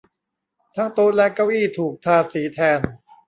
[0.75, 2.79] ทั้งโต๊ะและเก้าอี้ถูกทาสีแทน